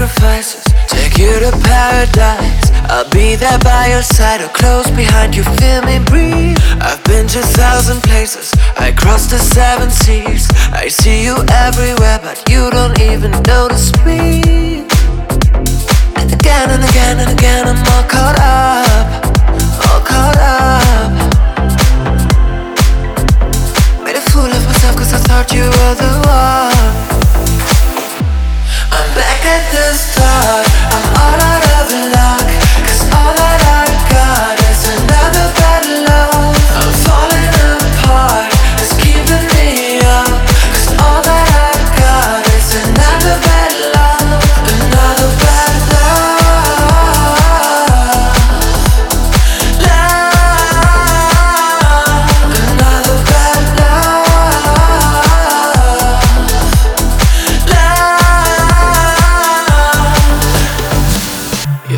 [0.00, 2.69] sacrifices, take you to paradise.
[2.90, 6.58] I'll be there by your side or close behind you, feel me breathe.
[6.82, 10.50] I've been to thousand places, I crossed the seven seas.
[10.72, 11.36] I see you
[11.66, 14.82] everywhere, but you don't even notice me.
[16.18, 19.24] And again and again and again, I'm all caught up,
[19.86, 20.79] all caught up.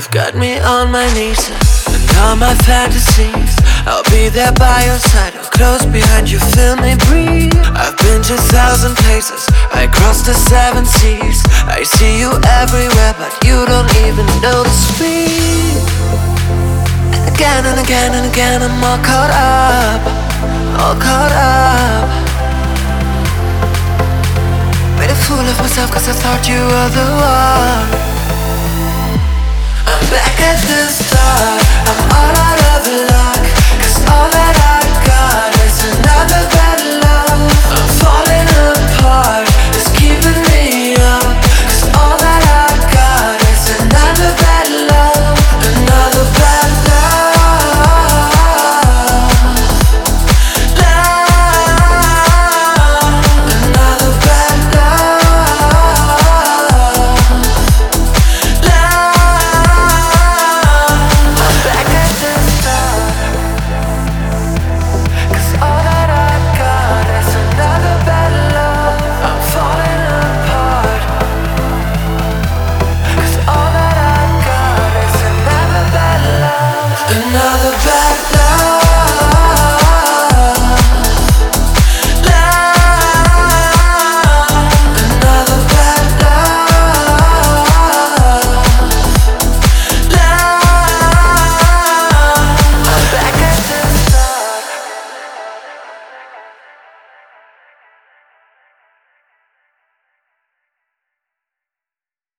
[0.00, 1.44] You've got me on my knees
[1.92, 3.52] and all my fantasies.
[3.84, 7.52] I'll be there by your side or close behind you, feel me breathe.
[7.76, 9.44] I've been to thousand places,
[9.76, 11.44] I crossed the seven seas.
[11.68, 12.32] I see you
[12.64, 15.76] everywhere, but you don't even notice me.
[17.12, 20.00] And again and again and again, I'm all caught up,
[20.80, 22.08] all caught up.
[24.96, 27.04] Made a fool of myself cause I thought you were the
[28.08, 28.19] one.